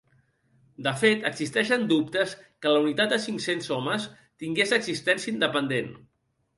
De 0.87 0.93
fet 1.01 1.27
existeixen 1.31 1.85
dubtes 1.91 2.33
que 2.65 2.73
la 2.73 2.81
unitat 2.87 3.15
de 3.15 3.23
cinc-cents 3.29 3.71
homes 3.79 4.11
tingués 4.45 4.77
existència 4.83 5.37
independent. 5.39 5.97